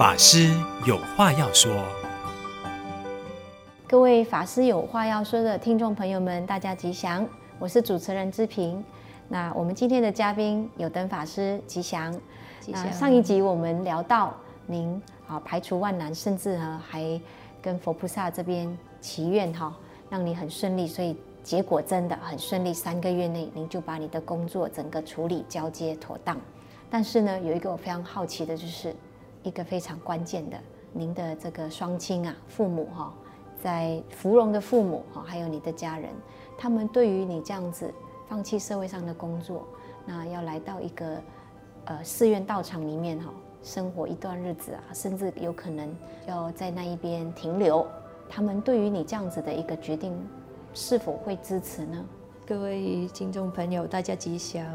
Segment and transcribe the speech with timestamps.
[0.00, 0.48] 法师
[0.86, 1.70] 有话要说。
[3.86, 8.82] 各位法师有话要说的听众朋友们，大家吉祥，我是主持人志平。
[9.28, 12.18] 那我们今天的嘉宾有灯法师吉祥。
[12.62, 12.90] 吉祥。
[12.90, 14.34] 上一集我们聊到
[14.64, 17.20] 您啊，排除万难，甚至呢还
[17.60, 19.70] 跟佛菩萨这边祈愿哈，
[20.08, 26.38] 让你很顺利，所以结果真的很顺利，三个月内您就把你的工作整个处理交接妥当。
[26.88, 28.96] 但是呢，有一个我非常好奇的就是。
[29.42, 30.58] 一个非常关键的，
[30.92, 33.12] 您的这个双亲啊，父母哈，
[33.62, 36.10] 在芙蓉的父母哈，还有你的家人，
[36.58, 37.92] 他们对于你这样子
[38.28, 39.66] 放弃社会上的工作，
[40.04, 41.22] 那要来到一个
[41.86, 45.94] 呃寺院道场里面哈，生活一段日子啊，甚至有可能
[46.26, 47.86] 要在那一边停留，
[48.28, 50.14] 他们对于你这样子的一个决定，
[50.74, 52.04] 是否会支持呢？
[52.50, 54.66] 各位听众朋友，大家吉祥。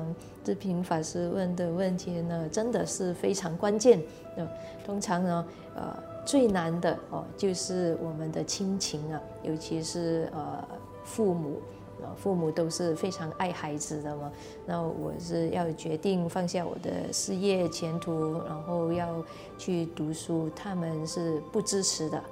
[0.46, 4.02] 芝萍法师问的问题呢，真的是非常关键。
[4.34, 4.48] 那
[4.86, 5.46] 通常呢，
[5.76, 5.94] 呃，
[6.26, 10.66] 最难的哦，就是我们的亲情啊，尤其是呃
[11.04, 11.60] 父母，
[12.02, 14.32] 啊，父母都是非常爱孩子的嘛。
[14.66, 19.22] 那我是要决定放下我的事业前途，然后要
[19.58, 22.24] 去读书，他们是不支持的。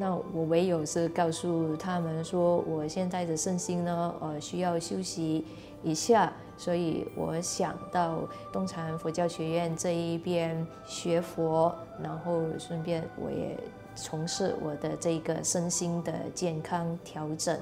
[0.00, 5.44] 那我唯有是告诉他们说，我现在的身心呢，呃，需要休息
[5.82, 8.20] 一下，所以我想到
[8.52, 13.58] 东禅佛教学院这一边学佛，然后顺便我也
[13.96, 17.58] 从事我的这个身心的健康调整、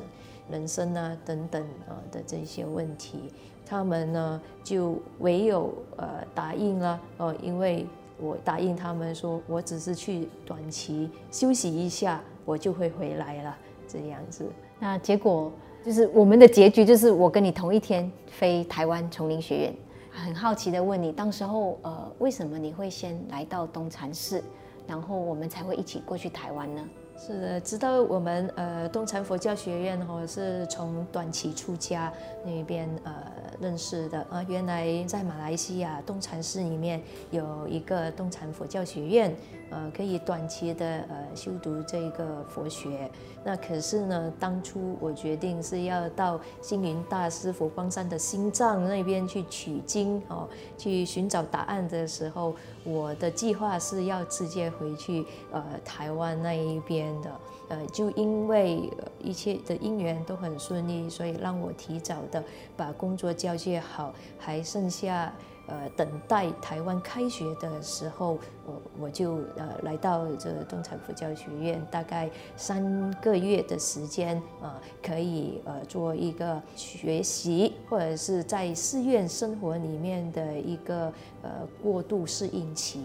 [0.50, 3.32] 人生啊等等啊的这些问题，
[3.64, 7.86] 他们呢就唯有呃答应了哦，因为。
[8.18, 14.46] 我答应他们说，我只是去短期休息一下，我就会回来了，这样子。
[14.78, 15.52] 那结果
[15.84, 19.74] 就是我们的结局就是我跟你同一天飞台湾丛林学院。
[20.10, 24.42] 很好奇的问你，当时候呃，为什么你会先来到东禅寺，
[24.86, 26.82] 然后我们才会一起过去台湾呢？
[27.18, 32.12] 是的，知道我们呃东禅佛教学院哈是从短期出家
[32.44, 33.12] 那边呃
[33.58, 34.20] 认识的。
[34.30, 37.00] 啊，原来在马来西亚东禅寺里面
[37.30, 39.34] 有一个东禅佛教学院，
[39.70, 43.10] 呃可以短期的呃修读这个佛学。
[43.44, 57.06] 那可是呢，当初我决定是要到星云大师佛光山的心脏那边去取经哦，去寻找答案的时候，我的计划是要直接回去呃台湾那一边。
[57.22, 57.30] 的，
[57.68, 62.42] 呃，就因为一切的因缘都很顺利，所以让我提早的
[62.76, 65.32] 把工作交接好，还剩下
[65.66, 74.72] 呃等待台湾开学的时候，我我就呃来到这东财佛教学院，大概三个月的时间，呃，
[75.02, 81.12] 可以呃做一个学习，或者是在寺院生活里面的一个
[81.42, 81.50] 呃
[81.82, 83.04] 过渡适应期。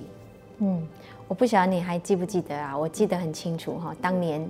[0.59, 0.87] 嗯，
[1.27, 2.77] 我不晓得你还记不记得啊？
[2.77, 4.47] 我记得很清楚哈，当年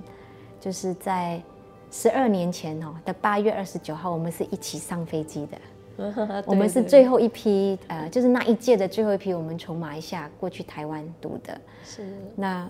[0.60, 1.42] 就是在
[1.90, 5.56] 十二年前哦的八月二十九号，我们是一起上飞机的。
[6.46, 11.60] 我们是最后一批，呃，就是那一届的最后一批，我们从马来西亚过去台湾读的。
[11.84, 12.06] 是。
[12.36, 12.68] 那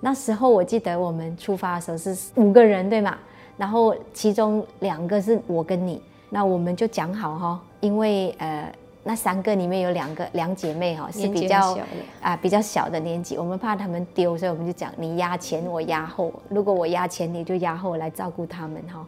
[0.00, 3.16] 那时候我记得我们出发的时候是五个人，对吗？
[3.56, 8.72] 然后其中两个是我跟你，那我们就讲好哈，因为呃。
[9.08, 11.78] 那三个里面有两个两姐妹哈，是比较
[12.20, 16.32] 啊比较小的年纪，我们怕他们丢，所以我们就讲你压前，我压后。
[16.48, 19.06] 如果我压前，你就压后来照顾他们哈。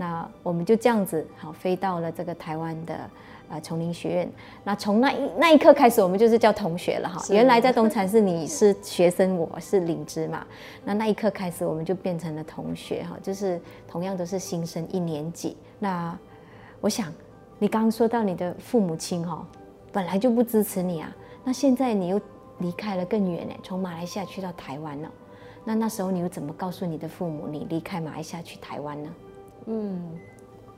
[0.00, 2.94] 那我们就这样子好飞到了这个台湾的
[3.50, 4.32] 啊丛林学院。
[4.62, 7.20] 那从那一那一刻开始，我们就是叫同学了哈。
[7.30, 10.46] 原来在东禅寺你是学生，我是领职嘛。
[10.84, 15.56] 那那一刻开始，我们就变成了同学哈，就是同样都是新生一年级。
[15.78, 16.16] 那
[16.80, 17.12] 我想。
[17.60, 19.44] 你刚刚说到你的父母亲哈，
[19.90, 22.20] 本来就不支持你啊，那现在你又
[22.58, 25.10] 离开了更远呢，从马来西亚去到台湾了，
[25.64, 29.10] 那那时候你又怎么告诉你的父母你离开马来西亚去台湾呢？
[29.68, 30.18] 嗯，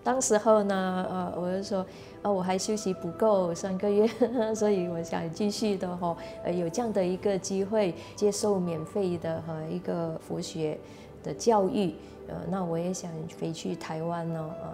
[0.02, 1.86] 当时候呢，呃，我就说，
[2.22, 4.06] 呃，我还休息不够三个月，
[4.54, 10.76] 所以我想继续的哈，呃，有这样的一个机会接受免费的哈一个佛学
[11.22, 11.94] 的教育，
[12.28, 14.68] 呃，那我也想飞去台湾呢，呃。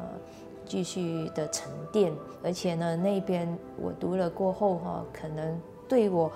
[0.69, 2.13] 继续的沉淀，
[2.43, 3.47] 而且呢，那边
[3.81, 5.57] 我读了过后哈，可能
[5.89, 6.29] 对我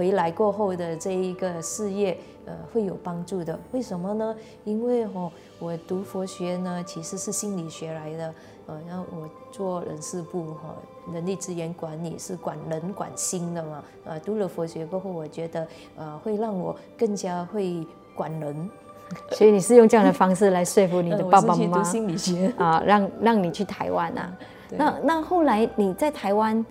[0.00, 2.16] 回来过后的这一个事业，
[2.46, 3.58] 呃，会有帮助的。
[3.72, 4.34] 为什么呢？
[4.64, 8.34] 因为哈，我读佛学呢，其实是心理学来的，
[8.66, 10.74] 呃，然后我做人事部哈，
[11.12, 15.68] 人力资源管理是管人管心的嘛，呃，读了佛学过后，我觉得
[15.98, 18.70] 呃，会让我更加会管人。
[19.32, 24.34] 所以你是用这样的方式来说服你的爸爸妈妈、嗯、心理学啊，让让你去台湾啊？
[24.78, 26.64] 那那后来你在台湾，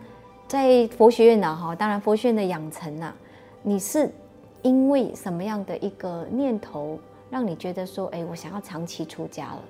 [0.49, 1.55] 在佛学院呢？
[1.55, 3.15] 哈，当然佛学院的养成啊，
[3.61, 4.09] 你是
[4.63, 6.97] 因为什么样的一个念头，
[7.29, 9.63] 让你觉得说，哎，我想要长期出家了，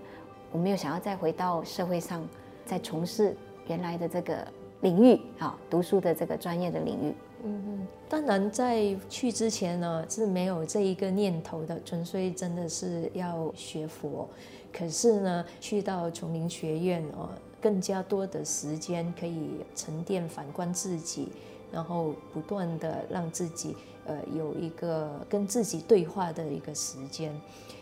[0.53, 2.25] 我没有想要再回到社会上，
[2.65, 3.35] 再从事
[3.67, 4.47] 原来的这个
[4.79, 7.13] 领域啊，读书的这个专业的领域。
[7.43, 14.25] 嗯嗯，当然在去之前呢，是没有这一个念头的，纯粹真的是要学佛。
[14.71, 17.27] 可是呢，去到丛林学院哦，
[17.61, 21.29] 更加多的时间可以沉淀、反观自己，
[21.71, 23.75] 然后不断的让自己
[24.05, 27.33] 呃有一个跟自己对话的一个时间。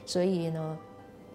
[0.05, 0.77] 所以呢，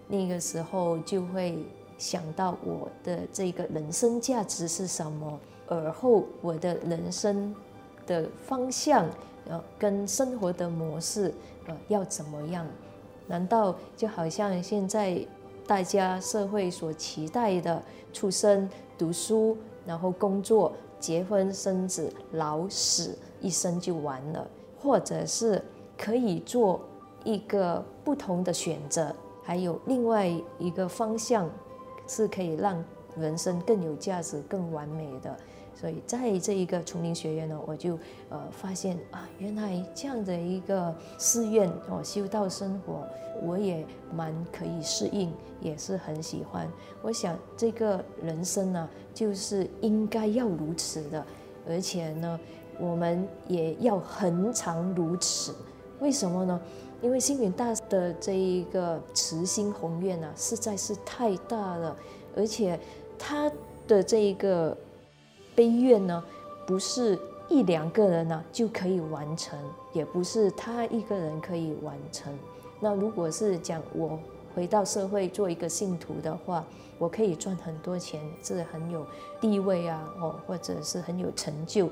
[0.07, 1.57] 那个时候就会
[1.97, 7.55] 想到我的这个人生价值是什么，而后我的人生。
[8.05, 9.09] 的方向，
[9.47, 11.33] 呃，跟生活的模式，
[11.67, 12.67] 呃，要怎么样？
[13.27, 15.25] 难道就好像现在
[15.65, 17.81] 大家社会所期待的，
[18.11, 24.47] 出生、读书，然后工作、结婚、生子、老死，一生就完了？
[24.81, 25.63] 或者是
[25.97, 26.81] 可以做
[27.23, 30.29] 一个不同的选择，还有另外
[30.59, 31.49] 一个方向，
[32.07, 32.83] 是可以让
[33.15, 35.37] 人生更有价值、更完美的？
[35.75, 37.97] 所以在这一个丛林学院呢，我就
[38.29, 43.05] 呃发现啊，原来这样的一个寺院哦，修道生活，
[43.41, 43.85] 我也
[44.15, 46.71] 蛮可以适应，也是很喜欢。
[47.01, 51.25] 我想这个人生呢，就是应该要如此的，
[51.67, 52.39] 而且呢，
[52.79, 55.53] 我们也要恒常如此。
[55.99, 56.61] 为什么呢？
[57.01, 61.97] 因为星云大的这一个慈心宏愿呢，实在是太大了，
[62.37, 62.79] 而且
[63.17, 63.51] 他
[63.87, 64.77] 的这一个。
[65.55, 66.23] 悲愿呢，
[66.65, 67.17] 不是
[67.49, 69.57] 一两个人呢就可以完成，
[69.91, 72.33] 也不是他一个人可以完成。
[72.79, 74.19] 那如果是讲我
[74.55, 76.65] 回到社会做一个信徒的话，
[76.97, 79.05] 我可以赚很多钱，是很有
[79.41, 81.89] 地位啊，哦，或者是很有成就。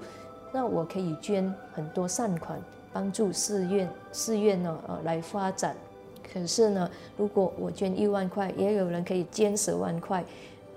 [0.51, 2.61] 那我可以捐很多善款，
[2.91, 5.75] 帮助寺院，寺院呢，呃，来发展。
[6.33, 10.23] 可是呢，如果我捐一万块，也有人可以捐十万块。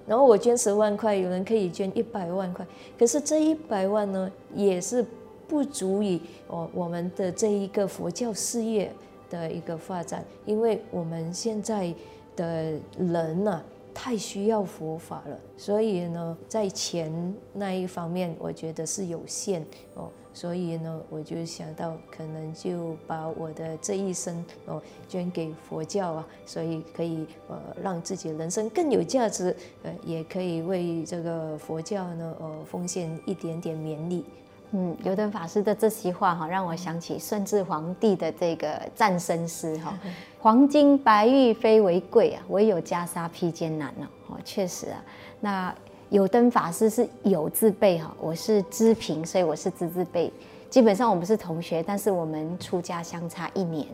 [0.06, 2.66] 然后我捐十万块，有人可以捐一百万块，
[2.98, 5.04] 可是这一百万呢，也是
[5.48, 8.92] 不足以哦我们的这一个佛教事业
[9.30, 11.94] 的一个发展，因为我们现在
[12.36, 13.62] 的人呢，
[13.94, 19.64] 太需要佛法了，所以呢，在钱那一方面，我觉得是有限
[19.94, 20.10] 哦。
[20.34, 34.24] 所以呢，我就想到可能就把我的这一生哦捐给佛教啊，所以可以呃让自己人生更有价值，呃也可以为这个佛教呢呃奉献一点点绵力。
[34.72, 39.96] 嗯，油灯法师的这席话哈，让我想起顺治皇帝的这个战生诗哈：
[40.42, 44.04] “黄金白玉非为贵啊，唯有袈裟披肩难哦。”
[44.34, 45.04] 哦，确实啊，
[45.40, 45.74] 那。
[46.10, 50.32] 有灯法师是有字辈哈，我是支平，所以我是支字辈。
[50.70, 53.86] 基本上我们是同学，但是我们出家相差一年。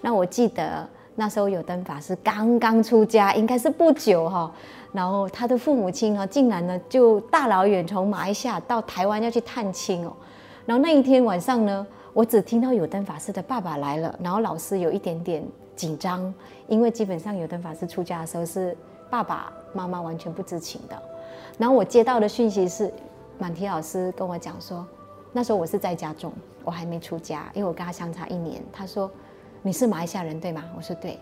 [0.00, 4.52] 那我记得那时候有灯法师刚刚出家，应该是不久哈。
[4.92, 10.12] 然后他的父母亲哈，竟然呢就大老远从马来西亚到台湾要去探亲哦。
[10.66, 15.42] 然后那一天晚上呢，我只听到有灯法师的爸爸来了，然后老师有一点点
[15.76, 16.32] 紧张，
[16.68, 18.76] 因为基本上有灯法师出家的时候是
[19.10, 21.02] 爸爸妈妈完全不知情的。
[21.58, 22.92] 然后我接到的讯息是，
[23.38, 24.86] 满提老师跟我讲说，
[25.32, 26.32] 那时候我是在家中，
[26.64, 28.62] 我还没出家，因为我跟他相差一年。
[28.72, 29.10] 他说
[29.62, 31.18] ：“你是马来西亚人对吗？”我说：“对。”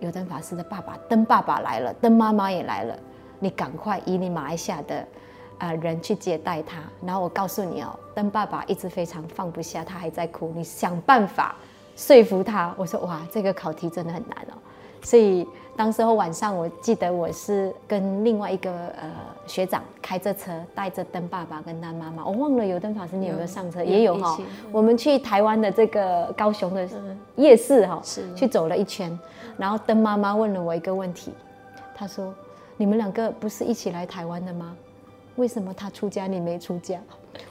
[0.00, 2.98] 有灯法师的爸爸灯爸爸来了，灯妈妈也来了，
[3.38, 5.06] 你赶快以你马来西亚的
[5.56, 6.82] 呃人去接待他。
[7.02, 11.56] 然后我告诉你哦，灯爸爸一直非常放不下，他还在哭，你想办法
[11.96, 12.74] 说服他。
[12.76, 14.58] 我说：“哇，这个考题真的很难哦。”
[15.02, 19.10] 所以当时候晚上，我记得我是跟另外一个呃
[19.46, 23.84] 学长开着车，带着灯爸爸跟灯妈妈，我忘了有灯法师你有没有上车？
[23.84, 24.38] 也有哈。
[24.72, 26.88] 我们去台湾的这个高雄的
[27.36, 28.00] 夜市哈，
[28.34, 29.16] 去走了一圈，
[29.56, 31.32] 然后灯妈妈问了我一个问题，
[31.94, 32.34] 她说
[32.76, 34.74] ：“你们两个不是一起来台湾的吗？
[35.36, 36.98] 为什么他出家你没出家？”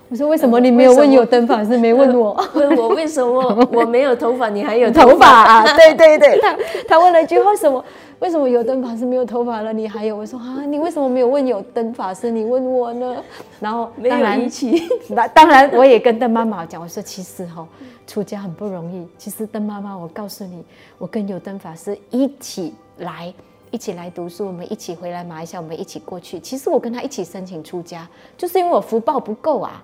[0.08, 2.40] 我说：“为什么你没有问有灯法师，没问我？
[2.54, 3.42] 问我为什么
[3.74, 5.64] 我没有头发，你还有头发啊？
[5.76, 6.56] 对对对，他
[6.88, 7.84] 他问了一句话：什么？
[8.20, 10.16] 为什么有灯法师没有头发了，你还有？
[10.16, 12.30] 我说啊，你为什么没有问有灯法师？
[12.30, 13.18] 你问我呢？
[13.60, 17.68] 然后当然一起，那当然我也跟邓妈妈讲，我说其实哈，
[18.06, 19.08] 出家很不容易。
[19.18, 20.64] 其实邓妈妈，我告诉你，
[20.98, 23.34] 我跟有灯法师一起来。”
[23.72, 26.40] 一起来读书，我们一起回来马来西亚，我们一起过去。
[26.40, 28.08] 其实我跟他一起申请出家，
[28.38, 29.84] 就是因为我福报不够啊。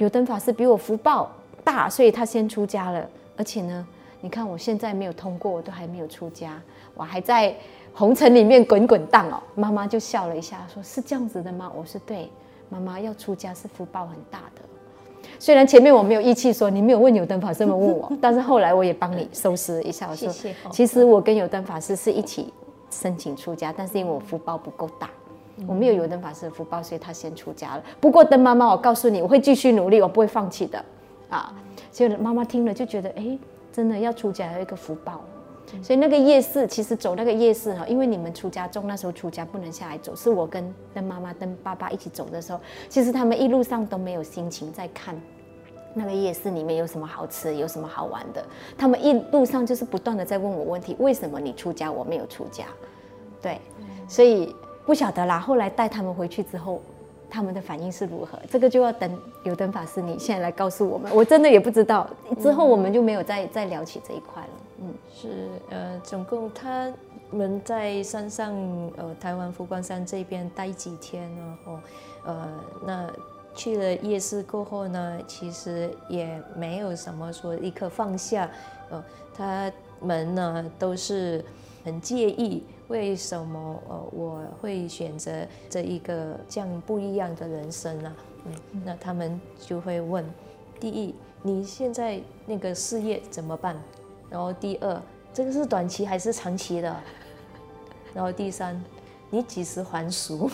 [0.00, 1.30] 油灯法师比我福报
[1.62, 3.06] 大，所以他先出家了。
[3.36, 3.86] 而且呢，
[4.22, 6.58] 你看我现在没有通过，我都还没有出家，
[6.94, 7.54] 我还在
[7.92, 9.42] 红尘里面滚滚荡哦。
[9.54, 11.70] 妈妈就笑了一下，说是这样子的吗？
[11.76, 12.30] 我说对，
[12.70, 14.62] 妈妈要出家是福报很大的。
[15.38, 20.54] 虽然前面我没有义气说你没有问有灯法师们问我， 但是后来我也帮你收拾了一下，我说谢谢。
[20.70, 22.50] 其实我跟有灯法师是一起
[22.90, 25.10] 申请出家，但是因为我福报不够大，
[25.66, 27.82] 我没有有灯法师的福报，所以他先出家了。
[28.00, 30.84] 不过灯妈妈，我告诉你，我会继续努力，我不会放弃的
[31.28, 31.54] 啊。
[31.92, 33.38] 所以妈妈听了就觉得，哎，
[33.72, 35.20] 真的要出家还有一个福报。
[35.82, 45.14] 所以那个夜市，其实走那个夜市哈，因为你们出家中那时候出家不能下来走，是我跟灯妈妈、灯爸爸一起走的时候，其实他们一路上都没有心情在看
[45.94, 48.44] 那个夜市里面有什么好吃、有什么好玩的。
[48.76, 52.64] 他们一路上就是不断的在问我问题：为什么你出家，我没有出家？
[53.40, 53.60] 对，
[54.08, 54.52] 所以
[54.90, 55.38] 不晓得啦。
[55.38, 56.82] 后来带他们回去之后，
[57.30, 58.36] 他们的反应是如何？
[58.50, 61.14] 这个就要等有灯法师你现在来告诉我们。
[61.14, 62.10] 我真的也不知道。
[62.40, 64.48] 之后我们就没有再再聊起这一块了。
[64.80, 65.28] 嗯，是
[65.70, 66.92] 呃，总共他
[67.30, 68.52] 们在山上，
[68.96, 71.78] 呃，台湾佛光山这边待几天，然后
[72.24, 72.48] 呃，
[72.84, 73.08] 那
[73.54, 78.50] 去了夜市过后呢，其实也没有什么说立刻放下，
[78.90, 79.04] 呃，
[79.36, 79.70] 他
[80.00, 81.44] 们呢都是
[81.84, 88.12] 很介意为什么呃我会选择这一个这样不一样的人生呢？
[88.44, 88.52] 嗯，
[88.84, 90.24] 那他们就会问：
[90.80, 93.80] 第一，你现在那个事业怎么办？
[94.28, 95.00] 然后第二，
[95.32, 96.96] 这个是短期还是长期的？
[98.12, 98.82] 然后第三，
[99.30, 100.50] 你几时还俗？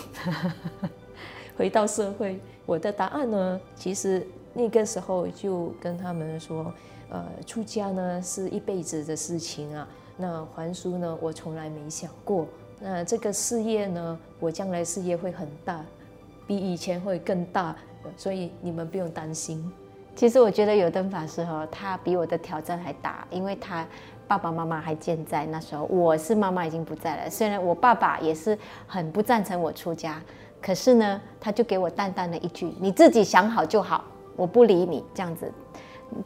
[1.57, 3.59] 回到社会，我的答案呢？
[3.75, 6.71] 其实那个时候就跟他们说，
[7.09, 9.87] 呃，出家呢是一辈子的事情啊。
[10.17, 12.47] 那还俗呢，我从来没想过。
[12.79, 15.79] 那这个事业呢，我将来事业会很大，
[16.45, 17.75] 比以前会更大，
[18.15, 19.71] 所以你们不用担心。
[20.15, 23.85] 其实我觉得有灯法师哈，他比我的挑战还大，因为他
[24.27, 27.29] 爸爸妈妈还健在那时候，我是妈妈已经不在了。
[27.29, 28.57] 虽然我爸爸也是
[28.87, 30.19] 很不赞成我出家，
[30.59, 34.03] 可是呢，他就给我淡淡的一句：“你自己想好就好，
[34.35, 35.51] 我不理你。”这样子，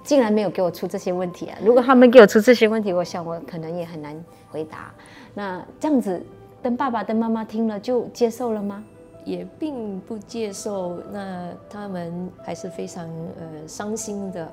[0.04, 1.58] 竟然没有给我出这些问题啊！
[1.64, 4.16] 如果他们给我出这些问题，我想我可能也很难
[4.50, 4.92] 回答。
[5.34, 6.22] 那这样子，
[6.62, 8.84] 等爸爸、等妈妈听了就接受了吗？
[9.24, 13.08] 也并不接受，那他们还是非常
[13.40, 14.52] 呃伤心的，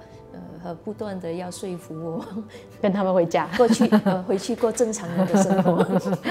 [0.65, 2.25] 呃不断的要说服我，
[2.83, 5.87] 跟他们回家，过去呃回去过正常人的生活。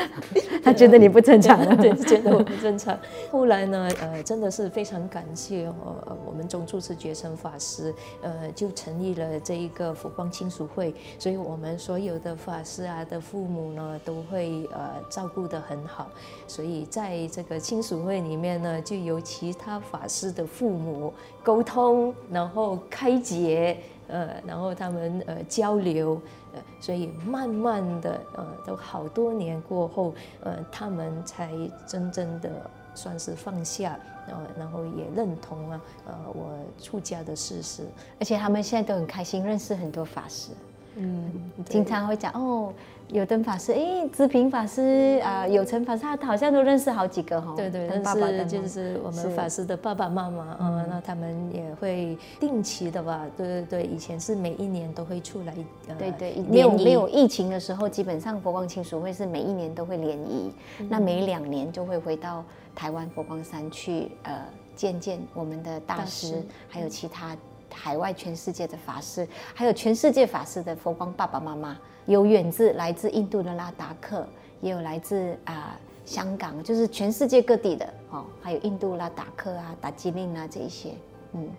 [0.62, 2.98] 他觉得你不正常， 对，觉得我不正常。
[3.32, 16.10] 后来呢，呃真的是非常感谢呃我们总住持觉生法师，呃就成立了这一个佛光亲属会，所以我们所有的法师啊的父母呢都会呃照顾得很好，
[16.46, 18.18] 所以在这个亲属会。
[18.18, 26.22] 里面呢，就由其他法师的父母沟通，然后开解，呃，然后他们呃交流，
[26.54, 31.52] 呃，所以慢慢的，呃，都好多年过后，呃，他们才
[31.86, 32.50] 真正的
[32.96, 37.84] 算是放下，呃，然后也认同了，呃，我出家的事实，
[38.20, 40.52] 而且他们现在都很开心，认识很多法师，
[40.98, 41.32] 嗯，
[41.66, 42.74] 经常会讲哦。
[43.10, 47.54] 有灯法师，哎，资平法师啊、呃，有成法师，他好像都认识好几个哈。
[47.56, 53.26] 对对，但是就是我们法师的爸爸妈妈啊、嗯，那他们也会定期的吧？
[53.38, 55.54] 对对对，以前是每一年都会出来。
[55.88, 62.44] 呃、对对，没有没有疫情的时候，基本上佛光亲属会是每一年都会联谊、嗯，那每两年就会回到
[62.76, 64.34] 台湾佛光山去呃
[64.76, 67.38] 见见我们的大师，大师还有其他
[67.74, 71.78] 海外全世界的法师，还有全世界法师的佛光爸爸妈妈。
[72.06, 74.26] 有远自来自印度的拉达克，
[74.62, 80.94] 也有来自啊、呃、香港，就是全世界各地的哦，还有印度拉达克啊、达吉令啊这一些，
[81.34, 81.50] 嗯，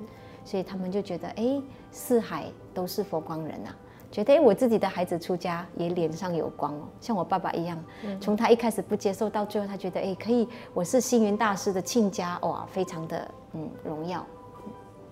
[0.47, 1.61] 所以他们就觉得，哎，
[1.93, 3.77] 四海都是佛光人啊，
[4.11, 7.79] 觉得哎，我自己的孩子出家也脸上有光哦，像我爸爸一样，
[8.19, 14.25] 从他一开始不接受到最后，他觉得哎，可以，我是星云大师的亲家，哇，非常的嗯荣耀。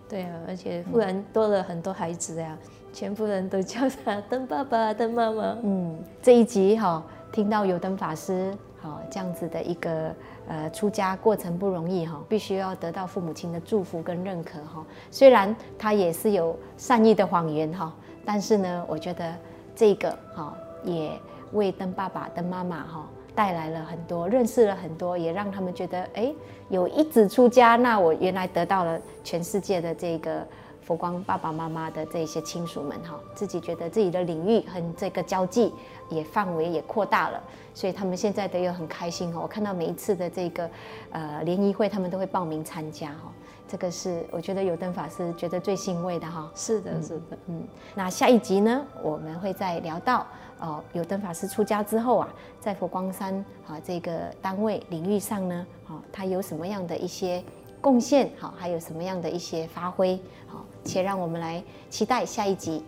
[0.09, 2.57] 对啊，而且忽然多了很多孩子呀、
[2.93, 5.57] 全部人都叫他灯爸爸、灯妈妈。
[5.63, 10.15] 嗯，这一集哈、哦，听到有灯法师好、哦、这样子的一个
[10.47, 14.87] 呃出家过程不容易哈、哦，必须要得到父母亲的祝福跟认可哈、哦。
[15.11, 17.93] 虽然他也是有善意的谎言哈、哦，
[18.25, 19.35] 但是呢，我觉得
[19.75, 20.53] 这个哈、哦、
[20.85, 21.11] 也
[21.53, 23.09] 为灯爸爸、灯妈妈哈。
[23.37, 26.35] 带来了很多，认识了很多，也让他们觉得，哎，
[26.71, 30.45] 有一子出家，那我原来得到了全世界的这个
[30.81, 35.73] 佛光爸爸妈妈的这些亲属们哈，自己觉得自己的领域和这个交际
[36.09, 37.43] 也范围也扩大了，
[37.75, 39.39] 所以他们现在都有很开心哈。
[39.41, 40.71] 我看到每一次的这个
[41.11, 43.31] 呃联谊会，他们都会报名参加哈。
[43.69, 46.51] 这个是我觉得有灯法师觉得最欣慰的哈。
[46.55, 47.63] 是的，是的，嗯。
[47.95, 50.27] 那下一集呢，我们会再聊到。
[50.59, 57.45] 哦，有灯法师出家之后啊，在佛光山啊这个单位领域上呢，啊，他有什么样的一些
[57.79, 58.31] 贡献？
[58.39, 60.19] 好，还有什么样的一些发挥？
[60.47, 62.83] 好，且让我们来期待下一集